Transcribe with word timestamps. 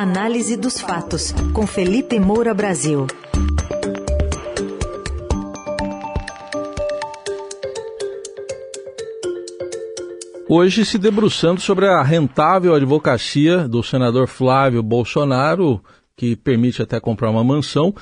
Análise 0.00 0.56
dos 0.56 0.80
fatos, 0.80 1.34
com 1.52 1.66
Felipe 1.66 2.18
Moura 2.18 2.54
Brasil. 2.54 3.06
Hoje 10.48 10.86
se 10.86 10.96
debruçando 10.96 11.60
sobre 11.60 11.86
a 11.86 12.02
rentável 12.02 12.74
advocacia 12.74 13.68
do 13.68 13.82
senador 13.82 14.26
Flávio 14.26 14.82
Bolsonaro, 14.82 15.84
que 16.16 16.34
permite 16.34 16.80
até 16.80 16.98
comprar 16.98 17.28
uma 17.28 17.44
mansão, 17.44 17.94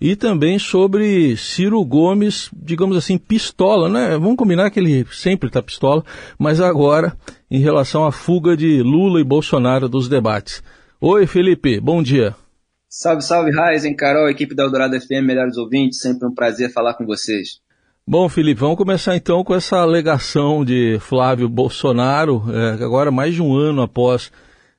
e 0.00 0.16
também 0.16 0.58
sobre 0.58 1.36
Ciro 1.36 1.84
Gomes, 1.84 2.48
digamos 2.50 2.96
assim, 2.96 3.18
pistola, 3.18 3.90
né? 3.90 4.12
Vamos 4.12 4.36
combinar 4.36 4.70
que 4.70 4.80
ele 4.80 5.06
sempre 5.12 5.48
está 5.48 5.60
pistola, 5.62 6.02
mas 6.38 6.62
agora 6.62 7.14
em 7.50 7.60
relação 7.60 8.06
à 8.06 8.10
fuga 8.10 8.56
de 8.56 8.82
Lula 8.82 9.20
e 9.20 9.24
Bolsonaro 9.24 9.86
dos 9.86 10.08
debates. 10.08 10.62
Oi, 11.04 11.26
Felipe, 11.26 11.80
bom 11.80 12.00
dia. 12.00 12.32
Salve, 12.88 13.22
salve, 13.22 13.50
Raizen, 13.50 13.92
Carol, 13.92 14.28
equipe 14.28 14.54
da 14.54 14.62
Eldorado 14.62 14.94
FM, 15.00 15.26
melhores 15.26 15.56
ouvintes, 15.56 15.98
sempre 15.98 16.28
um 16.28 16.32
prazer 16.32 16.72
falar 16.72 16.94
com 16.94 17.04
vocês. 17.04 17.60
Bom, 18.06 18.28
Felipe, 18.28 18.60
vamos 18.60 18.76
começar 18.76 19.16
então 19.16 19.42
com 19.42 19.52
essa 19.52 19.78
alegação 19.78 20.64
de 20.64 21.00
Flávio 21.00 21.48
Bolsonaro, 21.48 22.44
é, 22.54 22.84
agora 22.84 23.10
mais 23.10 23.34
de 23.34 23.42
um 23.42 23.52
ano 23.52 23.82
após 23.82 24.30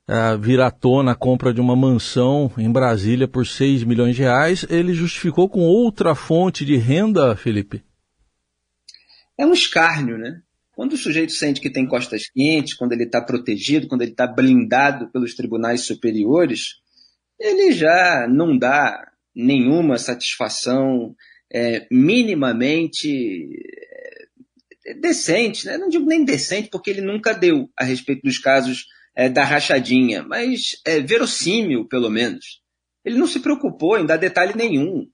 uh, 0.08 0.38
vir 0.40 0.62
à 0.62 0.70
tona 0.70 1.12
a 1.12 1.14
compra 1.14 1.52
de 1.52 1.60
uma 1.60 1.76
mansão 1.76 2.50
em 2.56 2.72
Brasília 2.72 3.28
por 3.28 3.46
6 3.46 3.84
milhões 3.84 4.16
de 4.16 4.22
reais, 4.22 4.64
ele 4.70 4.94
justificou 4.94 5.46
com 5.46 5.60
outra 5.60 6.14
fonte 6.14 6.64
de 6.64 6.78
renda, 6.78 7.36
Felipe? 7.36 7.84
É 9.36 9.44
um 9.44 9.52
escárnio, 9.52 10.16
né? 10.16 10.40
Quando 10.74 10.94
o 10.94 10.98
sujeito 10.98 11.32
sente 11.32 11.60
que 11.60 11.70
tem 11.70 11.86
costas 11.86 12.28
quentes, 12.28 12.74
quando 12.74 12.92
ele 12.92 13.04
está 13.04 13.20
protegido, 13.20 13.86
quando 13.86 14.02
ele 14.02 14.10
está 14.10 14.26
blindado 14.26 15.10
pelos 15.10 15.34
tribunais 15.34 15.82
superiores, 15.82 16.80
ele 17.38 17.72
já 17.72 18.26
não 18.28 18.58
dá 18.58 19.10
nenhuma 19.34 19.98
satisfação 19.98 21.14
é, 21.52 21.86
minimamente 21.90 23.48
é, 24.86 24.94
decente, 24.94 25.66
né? 25.66 25.78
não 25.78 25.88
digo 25.88 26.06
nem 26.06 26.24
decente, 26.24 26.68
porque 26.70 26.90
ele 26.90 27.00
nunca 27.00 27.32
deu 27.32 27.70
a 27.76 27.84
respeito 27.84 28.22
dos 28.22 28.38
casos 28.38 28.86
é, 29.14 29.28
da 29.28 29.44
rachadinha, 29.44 30.22
mas 30.22 30.80
é, 30.84 31.00
verossímil, 31.00 31.86
pelo 31.86 32.10
menos. 32.10 32.60
Ele 33.04 33.18
não 33.18 33.26
se 33.26 33.40
preocupou 33.40 33.98
em 33.98 34.06
dar 34.06 34.16
detalhe 34.16 34.54
nenhum. 34.56 35.06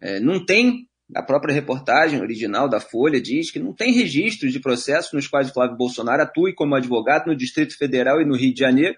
É, 0.00 0.20
não 0.20 0.44
tem, 0.44 0.88
a 1.14 1.22
própria 1.22 1.52
reportagem 1.52 2.20
original 2.20 2.68
da 2.68 2.80
Folha 2.80 3.20
diz 3.20 3.50
que 3.50 3.58
não 3.58 3.72
tem 3.72 3.92
registros 3.92 4.52
de 4.52 4.60
processos 4.60 5.12
nos 5.12 5.26
quais 5.26 5.50
o 5.50 5.52
Flávio 5.52 5.76
Bolsonaro 5.76 6.22
atue 6.22 6.54
como 6.54 6.74
advogado 6.74 7.26
no 7.26 7.36
Distrito 7.36 7.76
Federal 7.76 8.20
e 8.20 8.24
no 8.24 8.36
Rio 8.36 8.54
de 8.54 8.60
Janeiro, 8.60 8.96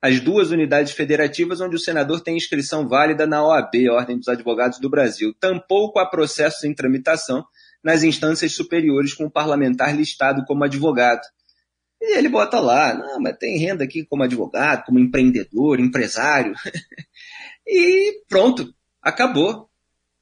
as 0.00 0.20
duas 0.20 0.50
unidades 0.50 0.92
federativas 0.92 1.60
onde 1.60 1.74
o 1.74 1.78
senador 1.78 2.20
tem 2.20 2.36
inscrição 2.36 2.88
válida 2.88 3.26
na 3.26 3.44
OAB, 3.44 3.74
Ordem 3.90 4.16
dos 4.16 4.28
Advogados 4.28 4.78
do 4.78 4.88
Brasil. 4.88 5.34
Tampouco 5.40 5.98
há 5.98 6.06
processos 6.06 6.62
em 6.62 6.72
tramitação 6.72 7.44
nas 7.82 8.02
instâncias 8.04 8.52
superiores 8.52 9.12
com 9.12 9.24
o 9.24 9.30
parlamentar 9.30 9.96
listado 9.96 10.44
como 10.46 10.64
advogado. 10.64 11.22
E 12.00 12.16
ele 12.16 12.28
bota 12.28 12.60
lá, 12.60 12.94
não, 12.94 13.20
mas 13.20 13.36
tem 13.38 13.58
renda 13.58 13.82
aqui 13.82 14.04
como 14.04 14.22
advogado, 14.22 14.84
como 14.84 15.00
empreendedor, 15.00 15.80
empresário. 15.80 16.54
e 17.66 18.22
pronto, 18.28 18.72
acabou. 19.02 19.67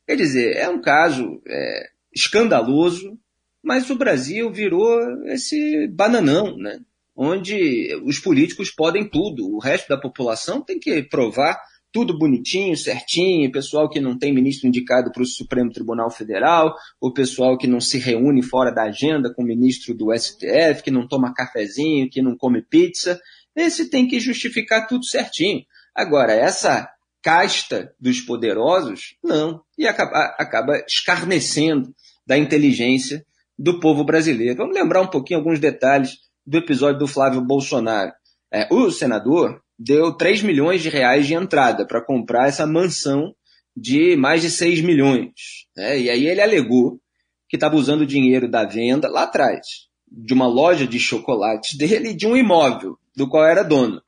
Quer 0.07 0.17
dizer, 0.17 0.57
é 0.57 0.69
um 0.69 0.81
caso 0.81 1.43
é, 1.47 1.91
escandaloso, 2.15 3.19
mas 3.63 3.91
o 3.91 3.97
Brasil 3.97 4.51
virou 4.53 5.27
esse 5.27 5.89
bananão, 5.89 6.57
né? 6.57 6.79
onde 7.17 7.95
os 8.05 8.19
políticos 8.19 8.71
podem 8.71 9.09
tudo, 9.09 9.49
o 9.49 9.59
resto 9.59 9.89
da 9.89 9.99
população 9.99 10.61
tem 10.61 10.79
que 10.79 11.03
provar 11.03 11.59
tudo 11.91 12.19
bonitinho, 12.19 12.77
certinho, 12.77 13.51
pessoal 13.51 13.89
que 13.89 14.01
não 14.01 14.19
tem 14.19 14.35
ministro 14.35 14.69
indicado 14.69 15.11
para 15.11 15.23
o 15.23 15.27
Supremo 15.27 15.73
Tribunal 15.73 16.11
Federal, 16.11 16.75
o 17.01 17.11
pessoal 17.11 17.57
que 17.57 17.67
não 17.67 17.81
se 17.81 17.97
reúne 17.97 18.43
fora 18.43 18.71
da 18.71 18.83
agenda 18.83 19.33
com 19.33 19.43
o 19.43 19.47
ministro 19.47 19.95
do 19.95 20.13
STF, 20.15 20.83
que 20.85 20.91
não 20.91 21.09
toma 21.09 21.33
cafezinho, 21.33 22.11
que 22.11 22.21
não 22.21 22.37
come 22.37 22.61
pizza, 22.61 23.19
esse 23.55 23.89
tem 23.89 24.07
que 24.07 24.21
justificar 24.21 24.87
tudo 24.87 25.07
certinho. 25.07 25.65
Agora, 25.95 26.35
essa 26.35 26.87
casta 27.27 27.93
dos 27.99 28.21
poderosos, 28.21 29.17
não, 29.21 29.61
e 29.77 29.85
acaba, 29.85 30.37
acaba 30.39 30.79
escarnecendo 30.87 31.93
da 32.25 32.39
inteligência 32.39 33.27
do 33.59 33.81
povo 33.81 34.05
brasileiro. 34.05 34.59
Vamos 34.59 34.77
lembrar 34.77 35.01
um 35.01 35.09
pouquinho 35.09 35.41
alguns 35.41 35.59
detalhes 35.59 36.13
do 36.47 36.57
episódio 36.57 37.01
do 37.01 37.09
Flávio 37.09 37.41
Bolsonaro. 37.41 38.13
É, 38.53 38.73
o 38.73 38.93
senador 38.93 39.61
deu 39.77 40.17
3 40.17 40.43
milhões 40.43 40.83
de 40.83 40.89
reais 40.89 41.27
de 41.27 41.35
entrada 41.35 41.85
para 41.85 42.01
comprar 42.01 42.47
essa 42.47 42.65
mansão 42.65 43.35
de 43.77 44.15
mais 44.15 44.41
de 44.41 44.49
6 44.49 44.83
milhões. 44.83 45.33
Né? 45.77 45.99
E 45.99 46.09
aí 46.09 46.29
ele 46.29 46.41
alegou 46.41 47.01
que 47.49 47.57
estava 47.57 47.75
usando 47.75 48.03
o 48.03 48.07
dinheiro 48.07 48.49
da 48.49 48.65
venda 48.65 49.09
lá 49.09 49.25
atrás, 49.25 49.67
de 50.07 50.33
uma 50.33 50.47
loja 50.47 50.87
de 50.87 51.01
chocolates 51.01 51.77
dele 51.77 52.11
e 52.11 52.17
de 52.17 52.25
um 52.25 52.37
imóvel, 52.37 52.97
do 53.17 53.29
qual 53.29 53.45
era 53.45 53.65
dono. 53.65 54.01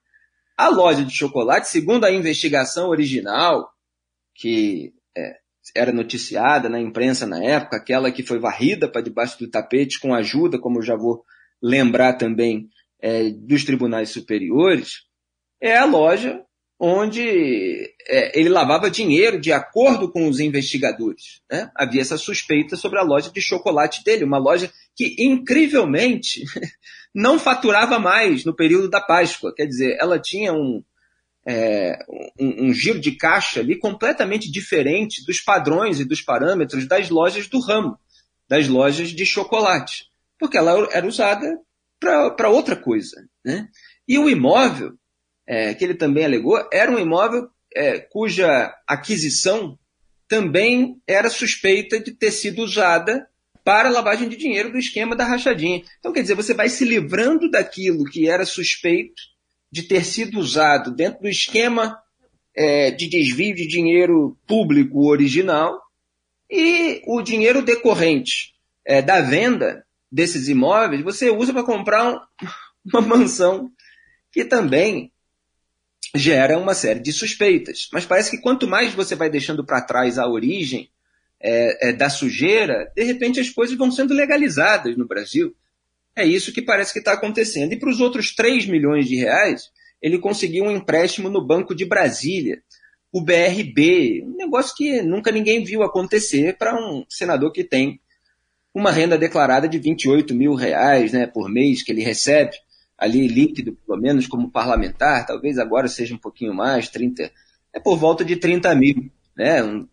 A 0.59 0.69
loja 0.69 1.05
de 1.05 1.15
chocolate, 1.15 1.69
segundo 1.69 2.05
a 2.05 2.11
investigação 2.11 2.89
original, 2.89 3.71
que 4.35 4.93
é, 5.17 5.37
era 5.77 5.93
noticiada 5.93 6.69
na 6.69 6.81
imprensa 6.81 7.27
na 7.27 7.41
época, 7.43 7.77
aquela 7.77 8.11
que 8.11 8.25
foi 8.25 8.41
varrida 8.41 8.89
para 8.89 9.01
debaixo 9.01 9.39
do 9.39 9.49
tapete 9.49 10.01
com 10.01 10.13
ajuda, 10.13 10.59
como 10.59 10.79
eu 10.79 10.83
já 10.83 10.97
vou 10.97 11.25
lembrar 11.63 12.15
também, 12.15 12.69
é, 13.01 13.31
dos 13.31 13.65
tribunais 13.65 14.11
superiores, 14.11 15.05
é 15.61 15.79
a 15.79 15.85
loja 15.85 16.45
onde 16.81 17.93
é, 18.09 18.39
ele 18.39 18.49
lavava 18.49 18.91
dinheiro 18.91 19.41
de 19.41 19.53
acordo 19.53 20.11
com 20.11 20.29
os 20.29 20.39
investigadores. 20.39 21.41
Né? 21.51 21.71
Havia 21.75 22.01
essa 22.01 22.17
suspeita 22.17 22.77
sobre 22.77 22.99
a 22.99 23.03
loja 23.03 23.31
de 23.31 23.41
chocolate 23.41 24.05
dele, 24.05 24.25
uma 24.25 24.39
loja 24.39 24.73
que, 24.95 25.17
incrivelmente, 25.19 26.45
não 27.15 27.39
faturava 27.39 27.99
mais 27.99 28.45
no 28.45 28.55
período 28.55 28.89
da 28.89 29.01
Páscoa. 29.01 29.55
Quer 29.55 29.67
dizer, 29.67 29.97
ela 30.01 30.19
tinha 30.19 30.53
um, 30.53 30.83
é, 31.47 31.99
um, 32.39 32.67
um, 32.67 32.73
giro 32.73 33.01
de 33.01 33.13
caixa 33.13 33.61
ali 33.61 33.79
completamente 33.79 34.51
diferente 34.51 35.25
dos 35.25 35.41
padrões 35.41 36.01
e 36.01 36.05
dos 36.05 36.21
parâmetros 36.21 36.87
das 36.87 37.09
lojas 37.09 37.49
do 37.49 37.59
ramo, 37.61 37.99
das 38.49 38.69
lojas 38.69 39.11
de 39.11 39.27
chocolate, 39.27 40.07
porque 40.39 40.57
ela 40.57 40.89
era 40.93 41.07
usada 41.07 41.59
para 42.01 42.49
outra 42.49 42.77
coisa. 42.77 43.29
Né? 43.45 43.69
E 44.07 44.19
o 44.19 44.29
imóvel 44.29 44.93
é, 45.47 45.75
que 45.75 45.85
ele 45.85 45.95
também 45.95 46.25
alegou, 46.25 46.59
era 46.73 46.91
um 46.91 46.99
imóvel 46.99 47.49
é, 47.75 47.99
cuja 47.99 48.75
aquisição 48.87 49.79
também 50.27 51.01
era 51.07 51.31
suspeita 51.31 51.99
de 51.99 52.13
ter 52.13 52.31
sido 52.31 52.63
usada 52.63 53.28
para 53.69 53.91
lavagem 53.91 54.31
de 54.31 54.37
dinheiro 54.39 54.73
do 54.73 54.79
esquema 54.79 55.15
da 55.15 55.27
rachadinha. 55.27 55.83
Então, 55.99 56.11
quer 56.11 56.23
dizer, 56.23 56.35
você 56.35 56.55
vai 56.55 56.71
se 56.71 56.87
livrando 56.87 57.51
daquilo 57.51 58.07
que 58.07 58.27
era 58.27 58.47
suspeito 58.47 59.21
de 59.71 59.83
ter 59.83 60.07
sido 60.07 60.39
usado 60.39 60.91
dentro 60.91 61.21
do 61.21 61.29
esquema 61.29 61.95
é, 62.57 62.91
de 62.91 63.07
desvio 63.07 63.55
de 63.55 63.67
dinheiro 63.67 64.39
público 64.47 65.07
original 65.07 65.83
e 66.51 67.03
o 67.07 67.21
dinheiro 67.21 67.61
decorrente 67.61 68.55
é, 68.87 69.03
da 69.03 69.21
venda 69.21 69.85
desses 70.11 70.49
imóveis 70.49 71.03
você 71.03 71.29
usa 71.29 71.53
para 71.53 71.63
comprar 71.63 72.11
um, 72.11 72.19
uma 72.91 73.03
mansão 73.03 73.71
que 74.33 74.47
também 74.47 75.13
gera 76.15 76.59
uma 76.59 76.73
série 76.73 77.01
de 77.01 77.13
suspeitas. 77.13 77.91
Mas 77.93 78.07
parece 78.07 78.31
que 78.31 78.41
quanto 78.41 78.67
mais 78.67 78.95
você 78.95 79.15
vai 79.15 79.29
deixando 79.29 79.63
para 79.63 79.83
trás 79.83 80.19
a 80.19 80.27
origem 80.27 80.91
é, 81.41 81.89
é, 81.89 81.93
da 81.93 82.11
sujeira, 82.11 82.91
de 82.97 83.03
repente 83.05 83.41
as 83.41 83.51
coisas 83.51 83.77
vão 83.77 83.91
sendo 83.91 84.15
legalizadas 84.15 84.97
no 84.97 85.07
Brasil. 85.07 85.55
É 86.17 86.25
isso 86.25 86.53
que 86.53 86.63
parece 86.63 86.93
que 86.93 86.99
está 86.99 87.13
acontecendo. 87.13 87.73
E 87.73 87.79
para 87.79 87.91
os 87.91 88.01
outros 88.01 88.35
3 88.35 88.67
milhões 88.67 89.07
de 89.07 89.17
reais, 89.17 89.71
ele 90.03 90.19
conseguiu 90.19 90.65
um 90.65 90.71
empréstimo 90.71 91.29
no 91.29 91.45
Banco 91.45 91.75
de 91.75 91.85
Brasília, 91.85 92.61
o 93.13 93.21
BRB, 93.21 94.25
um 94.25 94.37
negócio 94.37 94.75
que 94.77 95.01
nunca 95.03 95.31
ninguém 95.31 95.65
viu 95.65 95.83
acontecer 95.83 96.57
para 96.59 96.75
um 96.75 97.05
senador 97.09 97.53
que 97.53 97.65
tem 97.65 98.01
uma 98.75 98.91
renda 98.91 99.17
declarada 99.17 99.69
de 99.69 99.79
28 99.79 100.35
mil 100.35 100.55
reais 100.55 101.13
né, 101.13 101.27
por 101.27 101.49
mês 101.49 101.83
que 101.83 101.91
ele 101.91 102.03
recebe 102.03 102.57
ali 102.99 103.29
líquido, 103.29 103.79
pelo 103.87 104.01
menos 104.01 104.27
como 104.27 104.51
parlamentar, 104.51 105.25
talvez 105.25 105.57
agora 105.57 105.87
seja 105.87 106.15
um 106.15 106.19
pouquinho 106.19 106.53
mais, 106.53 106.89
30, 106.89 107.31
é 107.73 107.79
por 107.79 107.97
volta 107.97 108.25
de 108.25 108.35
30 108.35 108.75
mil, 108.75 109.09
né? 109.37 109.63
Um 109.63 109.87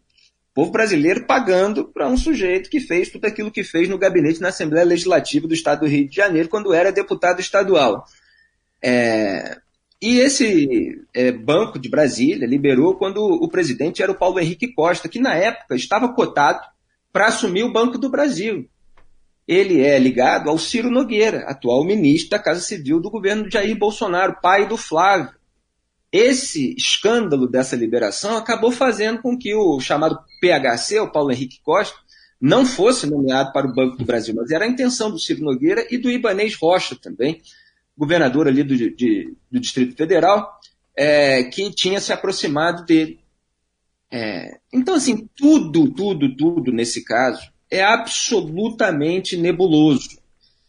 povo 0.56 0.72
brasileiro 0.72 1.26
pagando 1.26 1.86
para 1.86 2.08
um 2.08 2.18
sujeito 2.18 2.70
que 2.70 2.80
fez 2.80 3.10
tudo 3.10 3.26
aquilo 3.26 3.52
que 3.52 3.64
fez 3.64 3.88
no 3.88 3.98
gabinete 3.98 4.42
na 4.42 4.48
Assembleia 4.48 4.86
Legislativa 4.86 5.48
do 5.48 5.54
Estado 5.54 5.82
do 5.82 5.88
Rio 5.88 6.10
de 6.10 6.16
Janeiro, 6.16 6.50
quando 6.50 6.74
era 6.74 6.92
deputado 6.92 7.40
estadual. 7.40 8.06
É, 8.82 9.58
e 10.02 10.20
esse 10.20 11.00
é, 11.14 11.32
Banco 11.32 11.78
de 11.78 11.90
Brasília 11.90 12.48
liberou 12.48 12.96
quando 12.96 13.18
o 13.18 13.48
presidente 13.48 14.02
era 14.02 14.12
o 14.12 14.18
Paulo 14.18 14.40
Henrique 14.40 14.74
Costa, 14.74 15.08
que 15.08 15.20
na 15.20 15.36
época 15.36 15.76
estava 15.76 16.12
cotado 16.14 16.62
para 17.14 17.28
assumir 17.28 17.64
o 17.64 17.72
Banco 17.72 17.98
do 18.00 18.10
Brasil 18.10 18.68
ele 19.48 19.82
é 19.82 19.98
ligado 20.00 20.50
ao 20.50 20.58
Ciro 20.58 20.90
Nogueira, 20.90 21.46
atual 21.48 21.84
ministro 21.84 22.32
da 22.32 22.40
Casa 22.40 22.62
Civil 22.62 23.00
do 23.00 23.12
governo 23.12 23.48
de 23.48 23.54
Jair 23.54 23.78
Bolsonaro, 23.78 24.38
pai 24.42 24.68
do 24.68 24.76
Flávio. 24.76 25.34
Esse 26.16 26.74
escândalo 26.78 27.46
dessa 27.46 27.76
liberação 27.76 28.38
acabou 28.38 28.72
fazendo 28.72 29.22
com 29.22 29.38
que 29.38 29.54
o 29.54 29.80
chamado 29.82 30.18
PHC, 30.40 31.00
o 31.02 31.12
Paulo 31.12 31.32
Henrique 31.32 31.60
Costa, 31.62 31.98
não 32.40 32.66
fosse 32.66 33.06
nomeado 33.06 33.52
para 33.52 33.68
o 33.68 33.74
Banco 33.74 33.98
do 33.98 34.06
Brasil, 34.06 34.34
mas 34.34 34.50
era 34.50 34.64
a 34.64 34.68
intenção 34.68 35.12
do 35.12 35.20
Ciro 35.20 35.44
Nogueira 35.44 35.86
e 35.92 35.98
do 35.98 36.10
Ibanês 36.10 36.56
Rocha 36.56 36.96
também, 36.96 37.42
governador 37.98 38.48
ali 38.48 38.64
do, 38.64 38.76
de, 38.78 39.36
do 39.52 39.60
Distrito 39.60 39.96
Federal, 39.96 40.58
é, 40.96 41.44
que 41.44 41.70
tinha 41.72 42.00
se 42.00 42.14
aproximado 42.14 42.86
dele. 42.86 43.20
É, 44.10 44.58
então, 44.72 44.96
assim, 44.96 45.28
tudo, 45.36 45.92
tudo, 45.92 46.34
tudo 46.34 46.72
nesse 46.72 47.04
caso 47.04 47.52
é 47.70 47.84
absolutamente 47.84 49.36
nebuloso. 49.36 50.18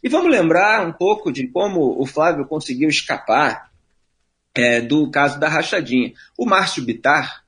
E 0.02 0.08
vamos 0.08 0.30
lembrar 0.30 0.86
um 0.86 0.92
pouco 0.92 1.30
de 1.30 1.46
como 1.48 2.00
o 2.00 2.04
Flávio 2.04 2.46
conseguiu 2.46 2.88
escapar 2.88 3.70
é, 4.56 4.80
do 4.80 5.10
caso 5.10 5.38
da 5.38 5.48
rachadinha. 5.48 6.12
O 6.36 6.46
Márcio 6.46 6.82
Bitar 6.82 7.44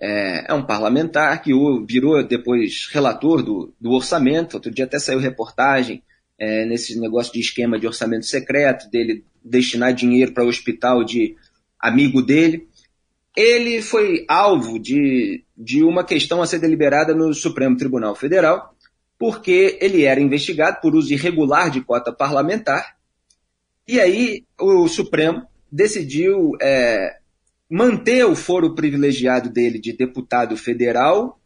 é, 0.00 0.46
é, 0.48 0.54
um 0.54 0.64
parlamentar 0.64 1.40
que 1.42 1.52
virou 1.86 2.22
depois 2.22 2.88
relator 2.90 3.42
do, 3.42 3.72
do 3.80 3.92
orçamento. 3.92 4.54
Outro 4.54 4.70
dia 4.70 4.84
até 4.84 4.98
saiu 4.98 5.18
reportagem 5.18 6.02
é, 6.38 6.64
nesse 6.64 6.98
negócio 6.98 7.32
de 7.32 7.40
esquema 7.40 7.78
de 7.78 7.86
orçamento 7.86 8.26
secreto, 8.26 8.90
dele 8.90 9.24
destinar 9.44 9.94
dinheiro 9.94 10.32
para 10.32 10.44
o 10.44 10.48
hospital 10.48 11.04
de 11.04 11.36
amigo 11.78 12.22
dele. 12.22 12.68
Ele 13.36 13.82
foi 13.82 14.24
alvo 14.28 14.78
de, 14.78 15.44
de 15.56 15.84
uma 15.84 16.04
questão 16.04 16.40
a 16.40 16.46
ser 16.46 16.58
deliberada 16.58 17.14
no 17.14 17.32
Supremo 17.34 17.76
Tribunal 17.76 18.14
Federal, 18.14 18.74
porque 19.18 19.78
ele 19.80 20.04
era 20.04 20.20
investigado 20.20 20.78
por 20.80 20.94
uso 20.94 21.12
irregular 21.12 21.70
de 21.70 21.82
cota 21.82 22.12
parlamentar, 22.12 22.96
e 23.86 24.00
aí 24.00 24.44
o 24.58 24.88
Supremo 24.88 25.46
decidiu 25.70 26.52
é, 26.60 27.18
manter 27.68 28.24
o 28.24 28.36
foro 28.36 28.74
privilegiado 28.74 29.50
dele 29.50 29.78
de 29.78 29.92
deputado 29.92 30.56
federal 30.56 31.40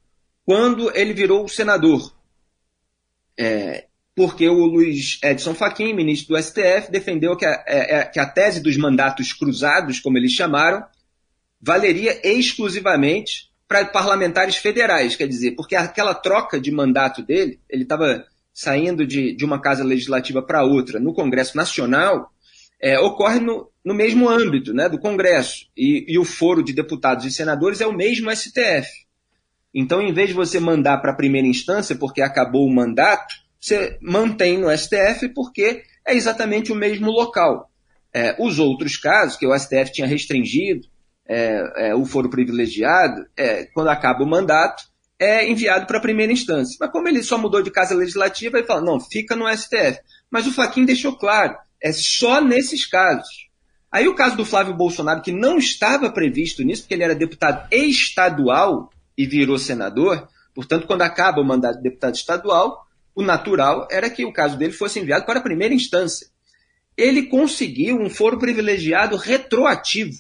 quando 0.45 0.95
ele 0.97 1.13
virou 1.13 1.49
senador. 1.49 2.15
É, 3.39 3.87
porque 4.15 4.49
o 4.49 4.67
Luiz 4.67 5.19
Edson 5.23 5.55
Fachin, 5.55 5.95
ministro 5.95 6.37
do 6.37 6.43
STF, 6.43 6.91
defendeu 6.91 7.37
que 7.37 7.47
a, 7.47 7.65
é, 7.67 7.97
é, 7.97 8.05
que 8.05 8.21
a 8.21 8.27
tese 8.27 8.61
dos 8.61 8.77
mandatos 8.77 9.33
cruzados, 9.33 10.01
como 10.01 10.19
eles 10.19 10.33
chamaram, 10.33 10.85
valeria 11.61 12.21
exclusivamente 12.23 13.51
para 13.67 13.85
parlamentares 13.85 14.57
federais, 14.57 15.15
quer 15.15 15.29
dizer, 15.29 15.53
porque 15.53 15.77
aquela 15.77 16.13
troca 16.13 16.61
de 16.61 16.73
mandato 16.73 17.23
dele, 17.23 17.61
ele 17.69 17.85
estava 17.85 18.27
saindo 18.53 19.07
de, 19.07 19.35
de 19.35 19.45
uma 19.45 19.61
casa 19.61 19.85
legislativa 19.85 20.43
para 20.43 20.65
outra 20.65 20.99
no 20.99 21.15
Congresso 21.15 21.57
Nacional, 21.57 22.33
é, 22.81 22.99
ocorre 22.99 23.39
no, 23.39 23.70
no 23.85 23.95
mesmo 23.95 24.29
âmbito 24.29 24.73
né, 24.73 24.89
do 24.89 24.99
Congresso. 24.99 25.67
E, 25.77 26.05
e 26.09 26.19
o 26.19 26.25
foro 26.25 26.63
de 26.63 26.73
deputados 26.73 27.25
e 27.25 27.31
senadores 27.31 27.81
é 27.81 27.87
o 27.87 27.97
mesmo 27.97 28.35
STF. 28.35 28.89
Então, 29.75 30.03
em 30.03 30.13
vez 30.13 30.29
de 30.29 30.35
você 30.35 30.59
mandar 30.59 30.99
para 30.99 31.13
a 31.13 31.17
primeira 31.17 31.47
instância, 31.47 31.95
porque 31.95 32.21
acabou 32.21 32.67
o 32.67 32.75
mandato, 32.75 33.35
você 33.61 33.99
mantém 34.03 34.59
no 34.59 34.77
STF 34.77 35.29
porque 35.35 35.83
é 36.07 36.15
exatamente 36.15 36.73
o 36.73 36.77
mesmo 36.77 37.11
local. 37.11 37.71
É, 38.13 38.35
os 38.39 38.59
outros 38.59 38.97
casos, 38.97 39.37
que 39.37 39.47
o 39.47 39.57
STF 39.57 39.93
tinha 39.93 40.07
restringido, 40.07 40.89
é, 41.29 41.91
é, 41.91 41.95
o 41.95 42.05
foro 42.05 42.29
privilegiado, 42.29 43.25
é, 43.37 43.67
quando 43.67 43.89
acaba 43.89 44.25
o 44.25 44.29
mandato, 44.29 44.83
é 45.17 45.49
enviado 45.49 45.87
para 45.87 45.99
a 45.99 46.03
primeira 46.03 46.33
instância. 46.33 46.77
Mas 46.81 46.91
como 46.91 47.07
ele 47.07 47.23
só 47.23 47.39
mudou 47.39 47.63
de 47.63 47.71
casa 47.71 47.95
legislativa, 47.95 48.59
ele 48.59 48.67
fala, 48.67 48.81
não, 48.81 48.99
fica 48.99 49.37
no 49.37 49.47
STF. 49.55 50.01
Mas 50.29 50.47
o 50.47 50.53
Faquin 50.53 50.85
deixou 50.85 51.17
claro, 51.17 51.57
é 51.81 51.93
só 51.93 52.41
nesses 52.41 52.87
casos. 52.87 53.50
Aí 53.91 54.07
o 54.07 54.15
caso 54.15 54.37
do 54.37 54.45
Flávio 54.45 54.75
Bolsonaro, 54.75 55.21
que 55.21 55.33
não 55.33 55.59
estava 55.59 56.11
previsto 56.11 56.63
nisso, 56.63 56.83
porque 56.83 56.95
ele 56.95 57.03
era 57.03 57.15
deputado 57.15 57.67
estadual 57.73 58.91
e 59.19 59.27
virou 59.27 59.59
senador, 59.59 60.29
portanto, 60.55 60.87
quando 60.87 61.03
acaba 61.03 61.41
o 61.41 61.45
mandato 61.45 61.79
de 61.79 61.83
deputado 61.83 62.15
estadual, 62.15 62.87
o 63.15 63.23
natural 63.23 63.89
era 63.91 64.09
que 64.09 64.25
o 64.25 64.33
caso 64.33 64.57
dele 64.57 64.73
fosse 64.73 65.01
enviado 65.01 65.27
para 65.27 65.41
a 65.41 65.43
primeira 65.43 65.75
instância. 65.75 66.29
Ele 66.97 67.25
conseguiu 67.25 67.99
um 67.99 68.09
foro 68.09 68.39
privilegiado 68.39 69.17
retroativo. 69.17 70.17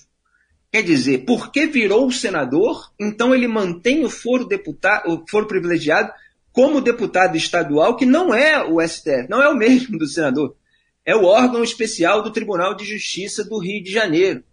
Quer 0.73 0.82
dizer, 0.82 1.25
porque 1.25 1.66
virou 1.66 2.11
senador, 2.11 2.93
então 2.99 3.34
ele 3.34 3.46
mantém 3.46 4.05
o 4.05 4.11
foro, 4.11 4.44
deputado, 4.44 5.11
o 5.11 5.25
foro 5.28 5.46
privilegiado 5.46 6.12
como 6.52 6.81
deputado 6.81 7.37
estadual, 7.37 7.96
que 7.96 8.06
não 8.06 8.34
é 8.34 8.62
o 8.62 8.81
STF, 8.81 9.28
não 9.28 9.43
é 9.43 9.49
o 9.49 9.56
mesmo 9.56 9.96
do 9.99 10.06
senador. 10.06 10.56
É 11.05 11.14
o 11.17 11.25
órgão 11.25 11.62
especial 11.62 12.23
do 12.23 12.31
Tribunal 12.31 12.75
de 12.75 12.85
Justiça 12.85 13.44
do 13.44 13.58
Rio 13.58 13.82
de 13.82 13.91
Janeiro. 13.91 14.44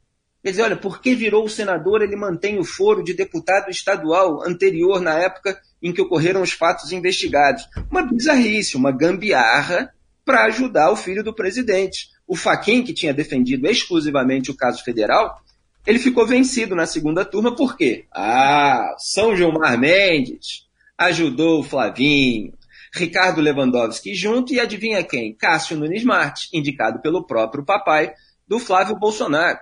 Quer 0.44 0.52
dizer, 0.52 0.64
olha, 0.64 0.78
porque 0.78 1.14
virou 1.14 1.50
senador, 1.50 2.02
ele 2.02 2.16
mantém 2.16 2.58
o 2.58 2.64
foro 2.64 3.04
de 3.04 3.14
deputado 3.14 3.70
estadual 3.70 4.42
anterior 4.48 5.02
na 5.02 5.18
época 5.18 5.60
em 5.82 5.92
que 5.92 6.02
ocorreram 6.02 6.42
os 6.42 6.52
fatos 6.52 6.92
investigados. 6.92 7.68
Uma 7.92 8.04
bizarrice, 8.04 8.78
uma 8.78 8.92
gambiarra 8.92 9.94
para 10.24 10.46
ajudar 10.46 10.92
o 10.92 10.96
filho 10.96 11.24
do 11.24 11.34
presidente. 11.34 12.10
O 12.28 12.36
Faquin, 12.36 12.84
que 12.84 12.94
tinha 12.94 13.14
defendido 13.14 13.68
exclusivamente 13.68 14.52
o 14.52 14.56
caso 14.56 14.84
federal, 14.84 15.42
ele 15.86 16.00
ficou 16.00 16.26
vencido 16.26 16.76
na 16.76 16.86
segunda 16.86 17.24
turma, 17.24 17.56
por 17.56 17.78
quê? 17.78 18.06
Ah, 18.12 18.94
São 18.98 19.36
Gilmar 19.36 19.80
Mendes 19.80 20.68
ajudou 20.98 21.62
o 21.62 21.64
Flavinho, 21.64 22.54
Ricardo 22.98 23.42
Lewandowski 23.42 24.14
junto 24.14 24.54
e 24.54 24.60
adivinha 24.60 25.04
quem? 25.04 25.34
Cássio 25.34 25.78
Nunes 25.78 26.04
Martins, 26.04 26.50
indicado 26.54 27.00
pelo 27.00 27.26
próprio 27.26 27.64
papai 27.64 28.14
do 28.48 28.60
Flávio 28.60 28.98
Bolsonaro, 28.98 29.60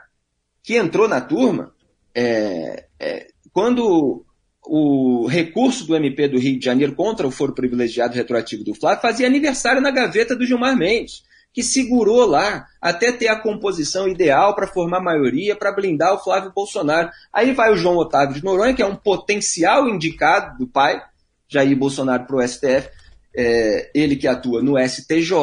que 0.64 0.76
entrou 0.76 1.08
na 1.08 1.22
turma 1.22 1.74
é, 2.14 2.86
é, 3.00 3.28
quando 3.52 4.26
o 4.64 5.28
recurso 5.28 5.86
do 5.86 5.96
MP 5.96 6.28
do 6.28 6.40
Rio 6.40 6.58
de 6.58 6.66
Janeiro 6.66 6.96
contra 6.96 7.28
o 7.28 7.32
foro 7.32 7.54
privilegiado 7.54 8.16
retroativo 8.16 8.64
do 8.64 8.74
Flávio 8.74 9.02
fazia 9.02 9.28
aniversário 9.28 9.82
na 9.82 9.92
gaveta 9.92 10.36
do 10.36 10.46
Gilmar 10.46 10.76
Mendes 10.76 11.24
que 11.56 11.64
segurou 11.64 12.26
lá 12.26 12.68
até 12.82 13.14
ter 13.14 13.30
a 13.30 13.40
composição 13.40 14.10
ideal 14.10 14.54
para 14.54 14.68
formar 14.68 15.00
maioria, 15.00 15.56
para 15.56 15.72
blindar 15.72 16.14
o 16.14 16.20
Flávio 16.20 16.52
Bolsonaro. 16.54 17.10
Aí 17.32 17.54
vai 17.54 17.72
o 17.72 17.78
João 17.78 17.96
Otávio 17.96 18.36
de 18.36 18.44
Noronha, 18.44 18.74
que 18.74 18.82
é 18.82 18.86
um 18.86 18.98
potencial 18.98 19.88
indicado 19.88 20.58
do 20.58 20.68
pai, 20.68 21.02
Jair 21.48 21.78
Bolsonaro 21.78 22.26
para 22.26 22.36
o 22.36 22.46
STF, 22.46 22.90
é, 23.36 23.92
ele 23.94 24.16
que 24.16 24.28
atua 24.28 24.62
no 24.62 24.78
STJ, 24.78 25.34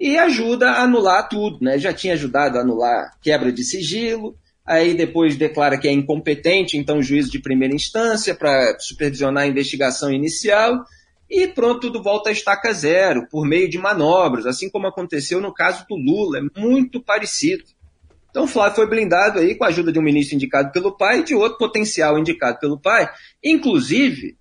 e 0.00 0.16
ajuda 0.16 0.70
a 0.70 0.82
anular 0.82 1.28
tudo. 1.28 1.58
Né? 1.60 1.78
Já 1.78 1.92
tinha 1.92 2.14
ajudado 2.14 2.58
a 2.58 2.60
anular 2.60 3.16
quebra 3.20 3.52
de 3.52 3.64
sigilo, 3.64 4.36
aí 4.64 4.94
depois 4.94 5.36
declara 5.36 5.78
que 5.78 5.88
é 5.88 5.92
incompetente, 5.92 6.76
então 6.76 7.02
juízo 7.02 7.30
de 7.30 7.40
primeira 7.40 7.74
instância 7.74 8.34
para 8.34 8.78
supervisionar 8.78 9.44
a 9.44 9.48
investigação 9.48 10.12
inicial, 10.12 10.84
e 11.28 11.46
pronto, 11.46 11.80
tudo 11.80 12.02
volta 12.02 12.30
a 12.30 12.32
estaca 12.32 12.72
zero, 12.72 13.26
por 13.28 13.46
meio 13.46 13.68
de 13.68 13.76
manobras, 13.76 14.46
assim 14.46 14.70
como 14.70 14.86
aconteceu 14.86 15.40
no 15.40 15.52
caso 15.52 15.84
do 15.88 15.96
Lula, 15.96 16.38
é 16.38 16.60
muito 16.60 17.02
parecido. 17.02 17.64
Então 18.30 18.46
Flávio 18.46 18.76
foi 18.76 18.86
blindado 18.86 19.38
aí 19.38 19.54
com 19.54 19.64
a 19.64 19.68
ajuda 19.68 19.92
de 19.92 19.98
um 19.98 20.02
ministro 20.02 20.36
indicado 20.36 20.70
pelo 20.70 20.96
pai 20.96 21.20
e 21.20 21.24
de 21.24 21.34
outro 21.34 21.58
potencial 21.58 22.18
indicado 22.18 22.58
pelo 22.58 22.78
pai, 22.78 23.10
inclusive 23.42 24.36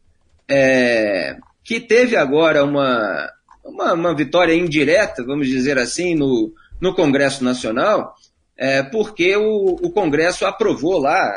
é, 0.50 1.38
que 1.68 1.82
teve 1.82 2.16
agora 2.16 2.64
uma, 2.64 3.30
uma, 3.62 3.92
uma, 3.92 4.16
vitória 4.16 4.56
indireta, 4.56 5.22
vamos 5.26 5.50
dizer 5.50 5.78
assim, 5.78 6.16
no, 6.16 6.54
no 6.80 6.96
Congresso 6.96 7.44
Nacional, 7.44 8.16
é, 8.58 8.82
porque 8.84 9.36
o, 9.36 9.76
o 9.82 9.92
Congresso 9.92 10.46
aprovou 10.46 10.98
lá 10.98 11.30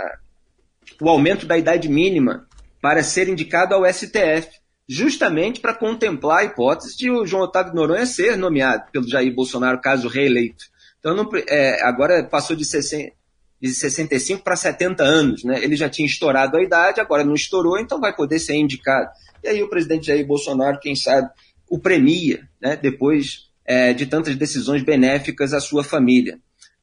o 1.00 1.08
aumento 1.08 1.46
da 1.46 1.58
idade 1.58 1.88
mínima 1.88 2.46
para 2.80 3.02
ser 3.02 3.28
indicado 3.28 3.74
ao 3.74 3.84
STF 3.92 4.48
justamente 4.88 5.58
para 5.58 5.74
contemplar 5.74 6.38
a 6.38 6.44
hipótese 6.44 6.96
de 6.96 7.10
o 7.10 7.26
João 7.26 7.42
Otávio 7.42 7.74
Noronha 7.74 8.06
ser 8.06 8.36
nomeado 8.36 8.84
pelo 8.92 9.08
Jair 9.08 9.34
Bolsonaro, 9.34 9.80
caso 9.80 10.06
reeleito. 10.06 10.64
Então, 11.00 11.12
não, 11.12 11.28
é, 11.48 11.82
agora 11.82 12.22
passou 12.22 12.54
de, 12.54 12.64
60, 12.64 13.12
de 13.60 13.68
65 13.68 14.44
para 14.44 14.54
70 14.54 15.02
anos. 15.02 15.42
Né? 15.42 15.62
Ele 15.62 15.74
já 15.74 15.88
tinha 15.88 16.06
estourado 16.06 16.56
a 16.56 16.62
idade, 16.62 17.00
agora 17.00 17.24
não 17.24 17.34
estourou, 17.34 17.80
então 17.80 18.00
vai 18.00 18.14
poder 18.14 18.38
ser 18.38 18.54
indicado. 18.54 19.10
E 19.42 19.48
aí 19.48 19.62
o 19.62 19.68
presidente 19.68 20.06
Jair 20.06 20.26
Bolsonaro, 20.26 20.80
quem 20.80 20.94
sabe, 20.94 21.28
o 21.68 21.78
premia, 21.78 22.48
né? 22.60 22.76
depois 22.76 23.50
é, 23.64 23.92
de 23.92 24.06
tantas 24.06 24.36
decisões 24.36 24.82
benéficas 24.82 25.52
à 25.52 25.60
sua 25.60 25.84
família. 25.84 26.38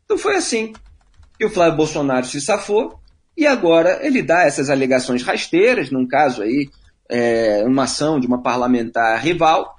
Então 0.06 0.18
foi 0.18 0.36
assim 0.36 0.74
que 1.38 1.46
o 1.46 1.50
Flávio 1.50 1.78
Bolsonaro 1.78 2.26
se 2.26 2.42
safou, 2.42 3.00
e 3.38 3.46
agora 3.46 4.00
ele 4.02 4.24
dá 4.24 4.44
essas 4.44 4.70
alegações 4.70 5.22
rasteiras, 5.22 5.92
num 5.92 6.08
caso 6.08 6.42
aí 6.42 6.68
é, 7.08 7.64
uma 7.66 7.84
ação 7.84 8.20
de 8.20 8.26
uma 8.26 8.42
parlamentar 8.42 9.22
rival, 9.22 9.78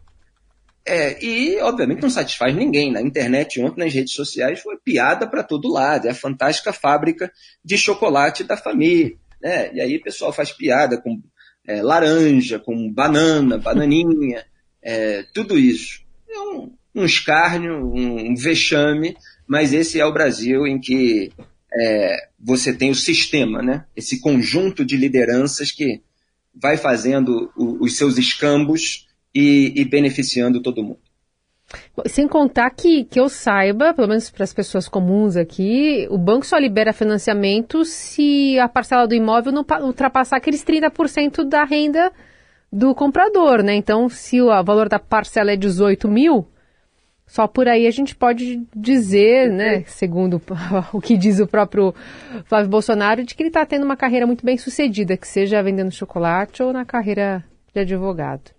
é, 0.87 1.23
e 1.23 1.61
obviamente 1.61 2.01
não 2.01 2.09
satisfaz 2.09 2.55
ninguém. 2.55 2.93
Na 2.93 3.03
internet 3.03 3.61
ontem, 3.61 3.85
nas 3.85 3.93
redes 3.93 4.15
sociais, 4.15 4.61
foi 4.61 4.79
piada 4.79 5.27
para 5.27 5.43
todo 5.43 5.71
lado. 5.71 6.07
É 6.07 6.13
a 6.13 6.15
fantástica 6.15 6.73
fábrica 6.73 7.31
de 7.63 7.77
chocolate 7.77 8.43
da 8.43 8.57
família. 8.57 9.15
Né? 9.43 9.71
E 9.75 9.81
aí 9.83 9.97
o 9.97 10.03
pessoal 10.03 10.33
faz 10.33 10.51
piada 10.51 10.99
com 10.99 11.21
é, 11.69 11.83
laranja, 11.83 12.59
com 12.59 12.91
banana, 12.91 13.59
bananinha, 13.59 14.43
é, 14.83 15.23
tudo 15.35 15.59
isso. 15.59 16.01
É 16.29 16.41
um, 16.41 16.73
um 16.95 17.05
escárnio, 17.05 17.93
um, 17.95 18.31
um 18.31 18.35
vexame, 18.35 19.15
mas 19.47 19.75
esse 19.75 20.01
é 20.01 20.07
o 20.07 20.13
Brasil 20.13 20.67
em 20.67 20.81
que 20.81 21.31
é, 21.73 22.29
você 22.41 22.73
tem 22.73 22.91
o 22.91 22.95
sistema, 22.95 23.63
né? 23.63 23.85
esse 23.95 24.19
conjunto 24.21 24.83
de 24.83 24.97
lideranças 24.97 25.71
que 25.71 26.01
vai 26.55 26.79
fazendo 26.79 27.53
o, 27.55 27.85
os 27.85 27.99
seus 27.99 28.17
escambos 28.17 29.07
e, 29.35 29.75
e 29.77 29.85
beneficiando 29.85 30.63
todo 30.63 30.83
mundo. 30.83 31.08
Sem 32.07 32.27
contar 32.27 32.71
que, 32.71 33.05
que 33.05 33.21
eu 33.21 33.29
saiba, 33.29 33.93
pelo 33.93 34.09
menos 34.09 34.31
para 34.31 34.45
as 34.45 34.55
pessoas 34.55 34.89
comuns 34.89 35.37
aqui, 35.37 36.07
o 36.11 36.17
banco 36.17 36.47
só 36.47 36.57
libera 36.57 36.93
financiamento 36.93 37.85
se 37.85 38.59
a 38.59 38.69
parcela 38.69 39.07
do 39.07 39.15
imóvel 39.15 39.53
não 39.53 39.67
ultrapassar 39.83 40.39
aqueles 40.39 40.65
30% 40.65 41.45
da 41.45 41.65
renda 41.65 42.11
do 42.73 42.95
comprador, 42.95 43.63
né? 43.63 43.75
Então, 43.75 44.09
se 44.09 44.41
o 44.41 44.47
valor 44.63 44.89
da 44.89 44.99
parcela 44.99 45.53
é 45.53 45.57
18 45.57 46.09
mil, 46.09 46.47
só 47.27 47.47
por 47.47 47.69
aí 47.69 47.87
a 47.87 47.91
gente 47.91 48.17
pode 48.17 48.67
dizer, 48.75 49.51
né, 49.51 49.85
segundo 49.87 50.41
o 50.93 51.01
que 51.01 51.19
diz 51.19 51.39
o 51.39 51.47
próprio 51.47 51.95
Flávio 52.47 52.71
Bolsonaro, 52.71 53.25
de 53.25 53.35
que 53.35 53.43
ele 53.43 53.51
está 53.51 53.67
tendo 53.67 53.85
uma 53.85 53.97
carreira 53.97 54.27
muito 54.27 54.45
bem 54.45 54.57
sucedida, 54.57 55.17
que 55.17 55.29
seja 55.29 55.63
vendendo 55.63 55.91
chocolate 55.91 56.63
ou 56.63 56.73
na 56.73 56.87
carreira 56.87 57.45
de 57.75 57.81
advogado. 57.81 58.58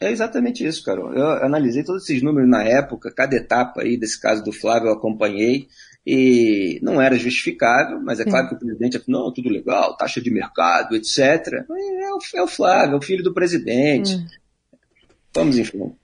É 0.00 0.10
exatamente 0.10 0.66
isso, 0.66 0.82
Carol. 0.82 1.12
Eu 1.12 1.44
analisei 1.44 1.84
todos 1.84 2.04
esses 2.04 2.22
números 2.22 2.48
na 2.48 2.64
época, 2.64 3.12
cada 3.12 3.36
etapa 3.36 3.82
aí 3.82 3.98
desse 3.98 4.18
caso 4.18 4.42
do 4.42 4.50
Flávio 4.50 4.88
eu 4.88 4.94
acompanhei 4.94 5.68
e 6.06 6.80
não 6.82 6.98
era 6.98 7.18
justificável, 7.18 8.00
mas 8.00 8.18
é 8.18 8.24
claro 8.24 8.48
que 8.48 8.54
o 8.54 8.58
presidente 8.58 8.98
falou, 8.98 9.24
não, 9.24 9.32
tudo 9.32 9.50
legal, 9.50 9.94
taxa 9.98 10.18
de 10.18 10.30
mercado, 10.30 10.96
etc. 10.96 11.18
É 11.18 12.12
o, 12.14 12.18
é 12.34 12.42
o 12.42 12.46
Flávio, 12.46 12.94
é 12.94 12.96
o 12.96 13.02
filho 13.02 13.22
do 13.22 13.34
presidente. 13.34 14.16
Hum. 14.16 14.26
Vamos 15.34 15.58
em 15.58 15.64
frente. 15.64 15.94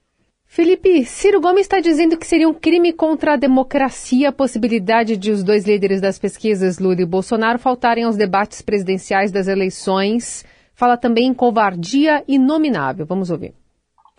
Felipe, 0.45 1.05
Ciro 1.07 1.41
Gomes 1.41 1.63
está 1.63 1.81
dizendo 1.81 2.19
que 2.19 2.27
seria 2.27 2.49
um 2.49 2.55
crime 2.55 2.93
contra 2.93 3.33
a 3.33 3.37
democracia 3.37 4.29
a 4.29 4.33
possibilidade 4.33 5.17
de 5.17 5.31
os 5.31 5.43
dois 5.43 5.65
líderes 5.65 6.03
das 6.03 6.19
pesquisas, 6.19 6.79
Lula 6.79 7.01
e 7.01 7.07
Bolsonaro, 7.07 7.59
faltarem 7.59 8.05
aos 8.05 8.17
debates 8.17 8.61
presidenciais 8.61 9.33
das 9.33 9.49
eleições. 9.49 10.45
Fala 10.75 10.99
também 10.99 11.27
em 11.29 11.35
covardia 11.35 12.23
inominável. 12.29 13.07
Vamos 13.07 13.31
ouvir. 13.31 13.55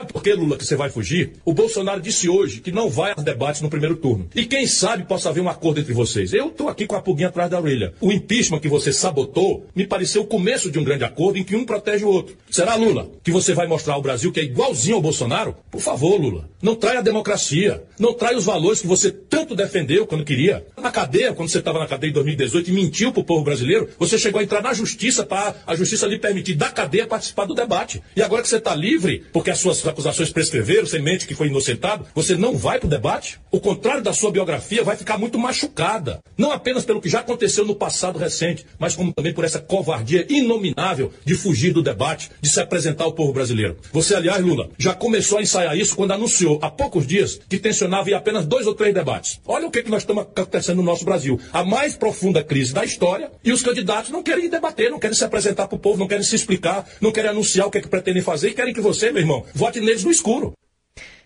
Por 0.05 0.21
que, 0.21 0.31
Lula, 0.31 0.57
que 0.57 0.63
você 0.63 0.75
vai 0.75 0.91
fugir? 0.91 1.33
O 1.43 1.55
Bolsonaro 1.55 1.99
disse 1.99 2.29
hoje 2.29 2.59
que 2.59 2.71
não 2.71 2.87
vai 2.87 3.13
aos 3.13 3.23
debates 3.23 3.61
no 3.61 3.69
primeiro 3.69 3.95
turno. 3.95 4.29
E 4.35 4.45
quem 4.45 4.67
sabe 4.67 5.05
possa 5.05 5.29
haver 5.29 5.41
um 5.41 5.49
acordo 5.49 5.79
entre 5.79 5.91
vocês. 5.91 6.33
Eu 6.33 6.49
estou 6.49 6.69
aqui 6.69 6.85
com 6.85 6.95
a 6.95 7.01
pulguinha 7.01 7.29
atrás 7.29 7.49
da 7.49 7.59
orelha. 7.59 7.95
O 7.99 8.11
impeachment 8.11 8.59
que 8.59 8.69
você 8.69 8.93
sabotou 8.93 9.65
me 9.75 9.87
pareceu 9.87 10.21
o 10.21 10.27
começo 10.27 10.69
de 10.69 10.77
um 10.77 10.83
grande 10.83 11.03
acordo 11.03 11.39
em 11.39 11.43
que 11.43 11.55
um 11.55 11.65
protege 11.65 12.05
o 12.05 12.09
outro. 12.09 12.37
Será, 12.47 12.75
Lula, 12.75 13.09
que 13.23 13.31
você 13.31 13.55
vai 13.55 13.65
mostrar 13.65 13.95
ao 13.95 14.01
Brasil 14.03 14.31
que 14.31 14.39
é 14.39 14.43
igualzinho 14.43 14.97
ao 14.97 15.01
Bolsonaro? 15.01 15.55
Por 15.71 15.81
favor, 15.81 16.21
Lula, 16.21 16.47
não 16.61 16.75
traia 16.75 16.99
a 16.99 17.01
democracia. 17.03 17.83
Não 17.97 18.13
traia 18.13 18.37
os 18.37 18.45
valores 18.45 18.81
que 18.81 18.87
você 18.87 19.09
tanto 19.09 19.55
defendeu 19.55 20.05
quando 20.05 20.23
queria. 20.23 20.63
Na 20.79 20.91
cadeia, 20.91 21.33
quando 21.33 21.49
você 21.49 21.57
estava 21.57 21.79
na 21.79 21.87
cadeia 21.87 22.11
em 22.11 22.13
2018 22.13 22.69
e 22.69 22.73
mentiu 22.73 23.11
para 23.11 23.21
o 23.21 23.25
povo 23.25 23.43
brasileiro, 23.43 23.89
você 23.97 24.19
chegou 24.19 24.39
a 24.39 24.43
entrar 24.43 24.61
na 24.61 24.75
justiça 24.75 25.25
para 25.25 25.55
a 25.65 25.75
justiça 25.75 26.05
lhe 26.05 26.19
permitir 26.19 26.53
da 26.53 26.69
cadeia 26.69 27.07
participar 27.07 27.45
do 27.45 27.55
debate. 27.55 27.99
E 28.15 28.21
agora 28.21 28.43
que 28.43 28.47
você 28.47 28.57
está 28.57 28.75
livre, 28.75 29.23
porque 29.33 29.49
as 29.49 29.57
suas 29.57 29.86
acusações 29.87 30.31
prescreveram, 30.31 30.85
você 30.85 30.99
mente 30.99 31.27
que 31.27 31.35
foi 31.35 31.47
inocentado, 31.47 32.05
você 32.13 32.35
não 32.35 32.57
vai 32.57 32.79
para 32.79 32.87
o 32.87 32.89
debate? 32.89 33.39
O 33.51 33.59
contrário 33.59 34.01
da 34.01 34.13
sua 34.13 34.31
biografia 34.31 34.83
vai 34.83 34.95
ficar 34.95 35.17
muito 35.17 35.39
machucada. 35.39 36.19
Não 36.37 36.51
apenas 36.51 36.85
pelo 36.85 37.01
que 37.01 37.09
já 37.09 37.19
aconteceu 37.19 37.65
no 37.65 37.75
passado 37.75 38.19
recente, 38.19 38.65
mas 38.77 38.95
como 38.95 39.13
também 39.13 39.33
por 39.33 39.43
essa 39.43 39.59
covardia 39.59 40.25
inominável 40.29 41.11
de 41.25 41.35
fugir 41.35 41.73
do 41.73 41.81
debate, 41.81 42.29
de 42.41 42.49
se 42.49 42.59
apresentar 42.59 43.05
ao 43.05 43.13
povo 43.13 43.33
brasileiro. 43.33 43.77
Você, 43.91 44.15
aliás, 44.15 44.43
Lula, 44.43 44.69
já 44.77 44.93
começou 44.93 45.37
a 45.37 45.41
ensaiar 45.41 45.77
isso 45.77 45.95
quando 45.95 46.11
anunciou 46.11 46.59
há 46.61 46.69
poucos 46.69 47.07
dias 47.07 47.39
que 47.49 47.57
tensionava 47.57 48.09
ir 48.09 48.13
apenas 48.13 48.45
dois 48.45 48.67
ou 48.67 48.73
três 48.73 48.93
debates. 48.93 49.39
Olha 49.45 49.67
o 49.67 49.71
que, 49.71 49.83
que 49.83 49.91
nós 49.91 50.03
estamos 50.03 50.23
acontecendo 50.23 50.77
no 50.77 50.83
nosso 50.83 51.05
Brasil. 51.05 51.39
A 51.51 51.63
mais 51.63 51.95
profunda 51.95 52.43
crise 52.43 52.73
da 52.73 52.83
história 52.83 53.31
e 53.43 53.51
os 53.51 53.61
candidatos 53.61 54.11
não 54.11 54.23
querem 54.23 54.49
debater, 54.49 54.89
não 54.89 54.99
querem 54.99 55.15
se 55.15 55.23
apresentar 55.23 55.67
para 55.67 55.75
o 55.75 55.79
povo, 55.79 55.99
não 55.99 56.07
querem 56.07 56.23
se 56.23 56.35
explicar, 56.35 56.87
não 57.01 57.11
querem 57.11 57.31
anunciar 57.31 57.67
o 57.67 57.71
que, 57.71 57.77
é 57.77 57.81
que 57.81 57.87
pretendem 57.87 58.21
fazer 58.21 58.49
e 58.49 58.53
querem 58.53 58.73
que 58.73 58.81
você, 58.81 59.11
meu 59.11 59.21
irmão, 59.21 59.45
vote 59.53 59.76
neles 59.81 60.03
no 60.03 60.11
escuro. 60.11 60.53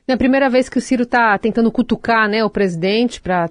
É 0.08 0.14
a 0.14 0.18
primeira 0.18 0.50
vez 0.50 0.68
que 0.68 0.78
o 0.78 0.82
Ciro 0.82 1.04
está 1.04 1.38
tentando 1.38 1.72
cutucar 1.72 2.28
né, 2.28 2.44
o 2.44 2.50
presidente 2.50 3.22
para, 3.22 3.50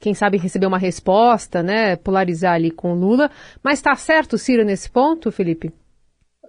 quem 0.00 0.14
sabe, 0.14 0.38
receber 0.38 0.66
uma 0.66 0.78
resposta, 0.78 1.62
né, 1.62 1.96
polarizar 1.96 2.54
ali 2.54 2.70
com 2.70 2.92
o 2.92 2.98
Lula. 2.98 3.30
Mas 3.62 3.78
está 3.78 3.94
certo 3.94 4.34
o 4.34 4.38
Ciro 4.38 4.64
nesse 4.64 4.90
ponto, 4.90 5.30
Felipe? 5.30 5.70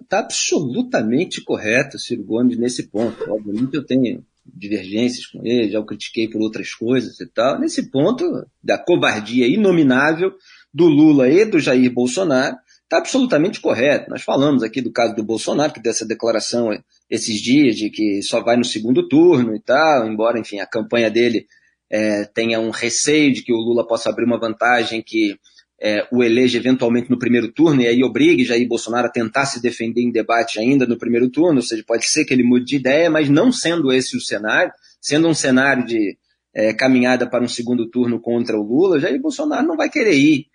Está 0.00 0.20
absolutamente 0.20 1.42
correto 1.42 1.96
o 1.96 2.00
Ciro 2.00 2.24
Gomes 2.24 2.56
nesse 2.56 2.88
ponto. 2.88 3.30
Obviamente 3.30 3.74
eu 3.74 3.84
tenho 3.84 4.24
divergências 4.46 5.26
com 5.26 5.44
ele, 5.44 5.70
já 5.70 5.80
o 5.80 5.86
critiquei 5.86 6.28
por 6.28 6.40
outras 6.40 6.72
coisas 6.74 7.18
e 7.20 7.26
tal. 7.26 7.58
Nesse 7.58 7.90
ponto 7.90 8.46
da 8.62 8.78
covardia 8.78 9.46
inominável 9.46 10.32
do 10.72 10.86
Lula 10.86 11.28
e 11.28 11.44
do 11.44 11.58
Jair 11.58 11.92
Bolsonaro, 11.92 12.56
está 12.82 12.98
absolutamente 12.98 13.60
correto. 13.60 14.10
Nós 14.10 14.22
falamos 14.22 14.62
aqui 14.62 14.80
do 14.80 14.92
caso 14.92 15.14
do 15.14 15.24
Bolsonaro, 15.24 15.72
que 15.72 15.82
dessa 15.82 16.06
declaração 16.06 16.70
esses 17.14 17.40
dias 17.40 17.76
de 17.76 17.90
que 17.90 18.22
só 18.22 18.42
vai 18.42 18.56
no 18.56 18.64
segundo 18.64 19.08
turno 19.08 19.54
e 19.54 19.60
tal, 19.60 20.06
embora, 20.06 20.38
enfim, 20.38 20.58
a 20.58 20.66
campanha 20.66 21.10
dele 21.10 21.46
é, 21.90 22.24
tenha 22.24 22.58
um 22.58 22.70
receio 22.70 23.32
de 23.32 23.42
que 23.42 23.52
o 23.52 23.56
Lula 23.56 23.86
possa 23.86 24.10
abrir 24.10 24.24
uma 24.24 24.38
vantagem 24.38 25.02
que 25.02 25.38
é, 25.80 26.06
o 26.10 26.22
eleja 26.22 26.58
eventualmente 26.58 27.10
no 27.10 27.18
primeiro 27.18 27.52
turno 27.52 27.82
e 27.82 27.86
aí 27.86 28.02
obrigue 28.02 28.44
Jair 28.44 28.66
Bolsonaro 28.66 29.06
a 29.06 29.10
tentar 29.10 29.46
se 29.46 29.60
defender 29.60 30.00
em 30.00 30.10
debate 30.10 30.58
ainda 30.58 30.86
no 30.86 30.98
primeiro 30.98 31.30
turno, 31.30 31.56
ou 31.56 31.62
seja, 31.62 31.84
pode 31.86 32.08
ser 32.08 32.24
que 32.24 32.32
ele 32.32 32.42
mude 32.42 32.64
de 32.64 32.76
ideia, 32.76 33.10
mas 33.10 33.28
não 33.28 33.52
sendo 33.52 33.92
esse 33.92 34.16
o 34.16 34.20
cenário, 34.20 34.72
sendo 35.00 35.28
um 35.28 35.34
cenário 35.34 35.84
de 35.84 36.16
é, 36.54 36.72
caminhada 36.72 37.28
para 37.28 37.44
um 37.44 37.48
segundo 37.48 37.88
turno 37.90 38.20
contra 38.20 38.58
o 38.58 38.62
Lula, 38.62 38.98
Jair 38.98 39.20
Bolsonaro 39.20 39.66
não 39.66 39.76
vai 39.76 39.88
querer 39.88 40.14
ir. 40.14 40.46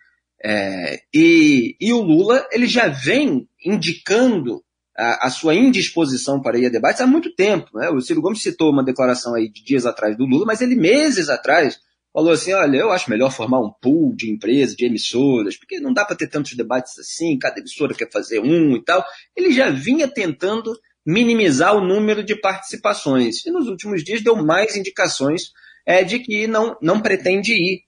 É, 0.44 1.02
e, 1.14 1.76
e 1.80 1.92
o 1.92 2.02
Lula 2.02 2.48
ele 2.52 2.66
já 2.66 2.88
vem 2.88 3.48
indicando 3.64 4.64
a, 5.00 5.28
a, 5.28 5.30
sua 5.30 5.56
indisposição 5.56 6.42
para 6.42 6.60
ir 6.60 6.66
a 6.66 6.70
debates 6.70 7.00
há 7.00 7.08
muito 7.08 7.34
tempo. 7.34 7.70
Né? 7.74 7.90
O 7.90 8.02
Ciro 8.02 8.22
Gomes 8.22 8.42
citou 8.42 8.70
uma 8.70 8.84
declaração 8.84 9.34
aí 9.34 9.50
de 9.50 9.64
dias 9.64 9.86
atrás 9.86 10.18
do 10.18 10.26
Lula, 10.26 10.46
mas 10.46 10.60
ele 10.60 10.76
meses 10.76 11.30
atrás 11.30 11.80
falou 12.12 12.34
assim, 12.34 12.52
olha, 12.52 12.78
eu 12.78 12.92
acho 12.92 13.10
melhor 13.10 13.32
formar 13.32 13.60
um 13.62 13.72
pool 13.82 14.14
de 14.14 14.30
empresas, 14.30 14.76
de 14.76 14.86
emissoras, 14.86 15.56
porque 15.56 15.80
não 15.80 15.94
dá 15.94 16.04
para 16.04 16.18
ter 16.18 16.28
tantos 16.28 16.54
debates 16.54 17.00
assim, 17.00 17.38
cada 17.38 17.60
emissora 17.60 17.94
quer 17.94 18.12
fazer 18.12 18.40
um 18.40 18.76
e 18.76 18.84
tal. 18.84 19.06
Ele 19.38 19.54
já 19.54 19.70
vinha 19.70 20.08
tentando 20.08 20.78
minimizar 21.06 21.76
o 21.76 21.86
número 21.86 22.22
de 22.22 22.36
participações. 22.36 23.46
E 23.46 23.52
nos 23.52 23.68
últimos 23.68 24.04
dias 24.04 24.22
deu 24.22 24.36
mais 24.36 24.76
indicações 24.76 25.54
é, 25.86 26.04
de 26.04 26.20
que 26.20 26.46
não, 26.46 26.76
não 26.82 27.00
pretende 27.00 27.54
ir. 27.54 27.84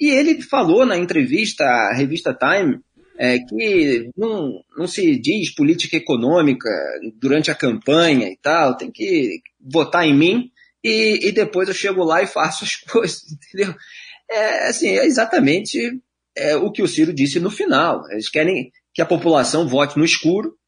E 0.00 0.10
ele 0.10 0.40
falou 0.42 0.86
na 0.86 0.96
entrevista 0.96 1.64
à 1.64 1.94
revista 1.94 2.32
Time 2.32 2.80
é, 3.22 3.38
que 3.38 4.10
não, 4.16 4.64
não 4.76 4.88
se 4.88 5.16
diz 5.16 5.54
política 5.54 5.96
econômica 5.96 6.68
durante 7.20 7.52
a 7.52 7.54
campanha 7.54 8.26
e 8.26 8.36
tal, 8.36 8.76
tem 8.76 8.90
que 8.90 9.40
votar 9.60 10.04
em 10.04 10.12
mim 10.12 10.50
e, 10.82 11.28
e 11.28 11.30
depois 11.30 11.68
eu 11.68 11.74
chego 11.74 12.02
lá 12.02 12.20
e 12.20 12.26
faço 12.26 12.64
as 12.64 12.74
coisas, 12.90 13.22
entendeu? 13.30 13.76
É, 14.28 14.66
assim, 14.66 14.88
é 14.88 15.06
exatamente 15.06 15.78
é, 16.36 16.56
o 16.56 16.72
que 16.72 16.82
o 16.82 16.88
Ciro 16.88 17.12
disse 17.12 17.38
no 17.38 17.48
final. 17.48 18.02
Eles 18.10 18.28
querem 18.28 18.72
que 18.92 19.00
a 19.00 19.06
população 19.06 19.68
vote 19.68 19.96
no 19.96 20.04
escuro 20.04 20.58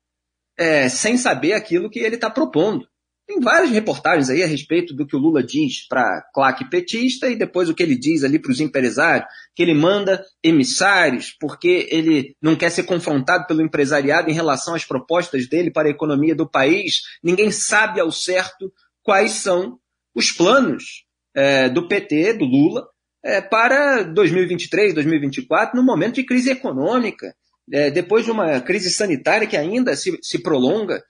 é, 0.57 0.89
sem 0.89 1.17
saber 1.17 1.55
aquilo 1.55 1.91
que 1.91 1.99
ele 1.99 2.15
está 2.15 2.31
propondo. 2.31 2.87
Tem 3.27 3.41
várias 3.41 3.71
reportagens 3.71 4.29
aí 4.29 4.43
a 4.43 4.47
respeito 4.47 4.95
do 4.95 5.07
que 5.07 5.17
o 5.17 5.19
Lula 5.19 5.43
diz 5.43 5.87
para 5.89 6.23
claque 6.35 6.69
petista 6.69 7.29
e 7.29 7.37
depois 7.37 7.69
o 7.71 7.75
que 7.75 7.83
ele 7.83 7.97
diz 7.97 8.23
ali 8.23 8.39
para 8.39 8.53
os 8.53 8.61
empresários, 8.61 9.27
que 9.55 9.63
ele 9.63 9.73
manda 9.73 10.23
emissários 10.43 11.35
porque 11.41 11.89
ele 11.91 12.37
não 12.41 12.55
quer 12.55 12.71
ser 12.71 12.83
confrontado 12.83 13.47
pelo 13.47 13.63
empresariado 13.63 14.31
em 14.31 14.35
relação 14.35 14.75
às 14.75 14.85
propostas 14.85 15.49
dele 15.49 15.71
para 15.71 15.89
a 15.89 15.91
economia 15.91 16.35
do 16.35 16.49
país. 16.49 17.01
Ninguém 17.23 17.51
sabe 17.51 17.99
ao 17.99 18.13
certo 18.13 18.71
quais 19.03 19.33
são 19.33 19.79
os 20.15 20.31
planos 20.31 21.05
é, 21.35 21.69
do 21.69 21.89
PT, 21.89 22.35
do 22.35 22.45
Lula, 22.45 22.87
é, 23.23 23.41
para 23.41 24.03
2023, 24.03 24.93
2024, 24.93 25.75
no 25.75 25.85
momento 25.85 26.17
de 26.17 26.27
crise 26.27 26.51
econômica, 26.51 27.35
é, 27.73 27.91
depois 27.91 28.25
de 28.27 28.31
uma 28.31 28.61
crise 28.61 28.91
sanitária 28.91 29.47
que 29.47 29.57
ainda 29.57 29.97
se, 29.97 30.19
se 30.23 30.43
prolonga. 30.43 31.03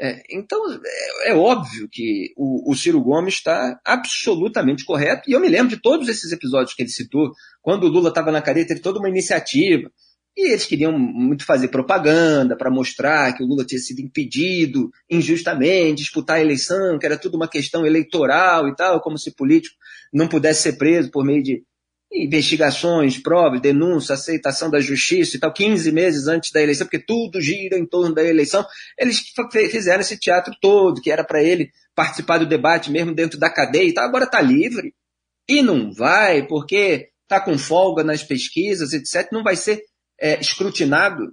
É, 0.00 0.22
então, 0.30 0.58
é, 0.72 1.30
é, 1.30 1.34
óbvio 1.34 1.88
que 1.90 2.32
o, 2.36 2.72
o 2.72 2.74
Ciro 2.74 3.00
Gomes 3.00 3.34
está 3.34 3.78
absolutamente 3.84 4.84
correto, 4.84 5.30
e 5.30 5.32
eu 5.32 5.40
me 5.40 5.48
lembro 5.48 5.68
de 5.68 5.80
todos 5.80 6.08
esses 6.08 6.32
episódios 6.32 6.74
que 6.74 6.82
ele 6.82 6.90
citou, 6.90 7.32
quando 7.60 7.84
o 7.84 7.88
Lula 7.88 8.08
estava 8.08 8.32
na 8.32 8.42
cadeia, 8.42 8.66
teve 8.66 8.80
toda 8.80 8.98
uma 8.98 9.08
iniciativa, 9.08 9.90
e 10.36 10.50
eles 10.50 10.64
queriam 10.64 10.98
muito 10.98 11.44
fazer 11.44 11.68
propaganda 11.68 12.56
para 12.56 12.70
mostrar 12.70 13.34
que 13.34 13.44
o 13.44 13.46
Lula 13.46 13.66
tinha 13.66 13.78
sido 13.78 14.00
impedido 14.00 14.90
injustamente, 15.10 16.02
disputar 16.02 16.38
a 16.38 16.40
eleição, 16.40 16.98
que 16.98 17.04
era 17.04 17.18
tudo 17.18 17.36
uma 17.36 17.48
questão 17.48 17.84
eleitoral 17.84 18.66
e 18.66 18.74
tal, 18.74 19.00
como 19.02 19.18
se 19.18 19.34
político 19.34 19.76
não 20.12 20.26
pudesse 20.26 20.62
ser 20.62 20.78
preso 20.78 21.10
por 21.10 21.24
meio 21.24 21.42
de 21.42 21.62
investigações, 22.12 23.18
provas, 23.18 23.60
denúncias, 23.60 24.20
aceitação 24.20 24.70
da 24.70 24.80
justiça 24.80 25.36
e 25.36 25.40
tal, 25.40 25.52
15 25.52 25.90
meses 25.92 26.26
antes 26.26 26.52
da 26.52 26.62
eleição, 26.62 26.86
porque 26.86 27.04
tudo 27.04 27.40
gira 27.40 27.78
em 27.78 27.86
torno 27.86 28.14
da 28.14 28.22
eleição. 28.22 28.64
Eles 28.98 29.22
fizeram 29.70 30.00
esse 30.00 30.18
teatro 30.18 30.54
todo, 30.60 31.00
que 31.00 31.10
era 31.10 31.24
para 31.24 31.42
ele 31.42 31.70
participar 31.94 32.38
do 32.38 32.46
debate 32.46 32.90
mesmo 32.90 33.14
dentro 33.14 33.38
da 33.38 33.50
cadeia 33.50 33.88
e 33.88 33.94
tal, 33.94 34.04
agora 34.04 34.24
está 34.24 34.40
livre. 34.40 34.94
E 35.48 35.62
não 35.62 35.92
vai, 35.92 36.46
porque 36.46 37.08
está 37.22 37.40
com 37.40 37.58
folga 37.58 38.04
nas 38.04 38.22
pesquisas, 38.22 38.92
etc., 38.92 39.30
não 39.32 39.42
vai 39.42 39.56
ser 39.56 39.82
é, 40.20 40.38
escrutinado? 40.40 41.32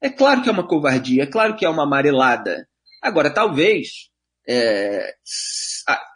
É 0.00 0.08
claro 0.08 0.42
que 0.42 0.48
é 0.48 0.52
uma 0.52 0.66
covardia, 0.66 1.24
é 1.24 1.26
claro 1.26 1.56
que 1.56 1.64
é 1.64 1.68
uma 1.68 1.82
amarelada. 1.82 2.68
Agora, 3.02 3.30
talvez 3.30 4.10
é, 4.48 5.14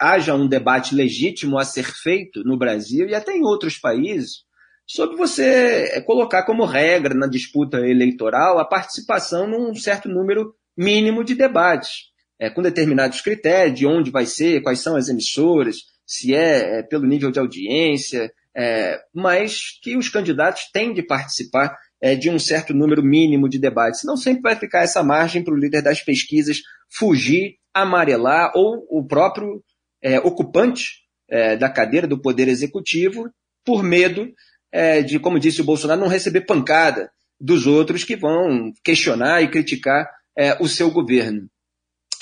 haja 0.00 0.34
um 0.34 0.48
debate 0.48 0.94
legítimo 0.94 1.58
a 1.58 1.64
ser 1.64 1.84
feito 1.84 2.42
no 2.44 2.56
Brasil 2.56 3.06
e 3.06 3.14
até 3.14 3.32
em 3.32 3.42
outros 3.42 3.76
países 3.76 4.44
sobre 4.86 5.16
você 5.16 5.90
é, 5.92 6.00
colocar 6.00 6.44
como 6.44 6.64
regra 6.64 7.14
na 7.14 7.26
disputa 7.26 7.78
eleitoral 7.78 8.58
a 8.58 8.64
participação 8.64 9.46
num 9.46 9.74
certo 9.74 10.08
número 10.08 10.54
mínimo 10.76 11.22
de 11.22 11.34
debates, 11.34 12.10
é, 12.38 12.48
com 12.50 12.62
determinados 12.62 13.20
critérios 13.20 13.78
de 13.78 13.86
onde 13.86 14.10
vai 14.10 14.26
ser, 14.26 14.62
quais 14.62 14.80
são 14.80 14.96
as 14.96 15.08
emissoras, 15.08 15.76
se 16.06 16.34
é, 16.34 16.78
é 16.78 16.82
pelo 16.82 17.06
nível 17.06 17.30
de 17.30 17.38
audiência, 17.38 18.32
é, 18.56 19.00
mas 19.14 19.78
que 19.82 19.96
os 19.96 20.08
candidatos 20.08 20.70
têm 20.72 20.92
de 20.92 21.02
participar 21.02 21.76
é, 22.00 22.14
de 22.14 22.28
um 22.28 22.38
certo 22.38 22.74
número 22.74 23.02
mínimo 23.02 23.48
de 23.48 23.58
debates. 23.58 24.00
Não 24.04 24.16
sempre 24.16 24.42
vai 24.42 24.56
ficar 24.56 24.80
essa 24.80 25.02
margem 25.02 25.44
para 25.44 25.54
o 25.54 25.56
líder 25.56 25.82
das 25.82 26.02
pesquisas 26.02 26.58
fugir, 26.90 27.56
amarelar 27.74 28.52
ou 28.54 28.86
o 28.90 29.06
próprio 29.06 29.62
é, 30.02 30.18
ocupante 30.18 31.02
é, 31.28 31.56
da 31.56 31.70
cadeira 31.70 32.06
do 32.06 32.20
Poder 32.20 32.48
Executivo 32.48 33.30
por 33.64 33.82
medo 33.82 34.28
é, 34.70 35.02
de, 35.02 35.18
como 35.18 35.38
disse 35.38 35.60
o 35.60 35.64
Bolsonaro, 35.64 36.00
não 36.00 36.08
receber 36.08 36.42
pancada 36.42 37.10
dos 37.40 37.66
outros 37.66 38.04
que 38.04 38.16
vão 38.16 38.72
questionar 38.82 39.42
e 39.42 39.50
criticar 39.50 40.08
é, 40.36 40.56
o 40.62 40.68
seu 40.68 40.90
governo. 40.90 41.48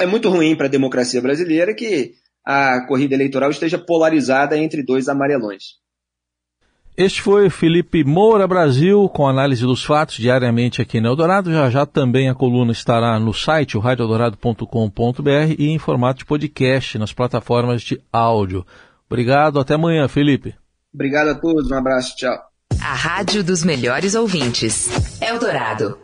É 0.00 0.06
muito 0.06 0.28
ruim 0.28 0.56
para 0.56 0.66
a 0.66 0.70
democracia 0.70 1.20
brasileira 1.20 1.74
que 1.74 2.14
a 2.44 2.86
corrida 2.86 3.14
eleitoral 3.14 3.50
esteja 3.50 3.78
polarizada 3.78 4.56
entre 4.56 4.82
dois 4.82 5.08
amarelões. 5.08 5.78
Este 7.00 7.22
foi 7.22 7.48
Felipe 7.48 8.04
Moura 8.04 8.46
Brasil, 8.46 9.08
com 9.08 9.26
análise 9.26 9.62
dos 9.62 9.82
fatos 9.82 10.16
diariamente 10.16 10.82
aqui 10.82 11.00
no 11.00 11.08
Eldorado. 11.08 11.50
Já 11.50 11.70
já 11.70 11.86
também 11.86 12.28
a 12.28 12.34
coluna 12.34 12.72
estará 12.72 13.18
no 13.18 13.32
site, 13.32 13.78
o 13.78 13.80
radioeldorado.com.br 13.80 15.54
e 15.58 15.70
em 15.70 15.78
formato 15.78 16.18
de 16.18 16.26
podcast 16.26 16.98
nas 16.98 17.10
plataformas 17.10 17.80
de 17.80 17.98
áudio. 18.12 18.66
Obrigado, 19.08 19.58
até 19.58 19.76
amanhã, 19.76 20.06
Felipe. 20.08 20.54
Obrigado 20.92 21.28
a 21.28 21.34
todos, 21.34 21.70
um 21.70 21.74
abraço, 21.74 22.14
tchau. 22.16 22.38
A 22.78 22.92
rádio 22.92 23.42
dos 23.42 23.64
melhores 23.64 24.14
ouvintes. 24.14 25.22
Eldorado. 25.22 25.96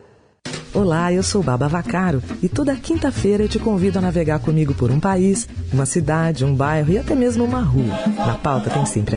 Olá, 0.72 1.12
eu 1.12 1.22
sou 1.22 1.42
Baba 1.42 1.68
Vacaro 1.68 2.22
e 2.42 2.48
toda 2.48 2.76
quinta-feira 2.76 3.44
eu 3.44 3.48
te 3.48 3.58
convido 3.58 3.98
a 3.98 4.02
navegar 4.02 4.38
comigo 4.40 4.74
por 4.74 4.90
um 4.90 5.00
país, 5.00 5.48
uma 5.72 5.86
cidade, 5.86 6.44
um 6.44 6.54
bairro 6.54 6.92
e 6.92 6.98
até 6.98 7.14
mesmo 7.14 7.44
uma 7.44 7.60
rua. 7.60 7.98
Na 8.16 8.34
pauta 8.34 8.68
tem 8.68 8.84
sempre 8.84 9.14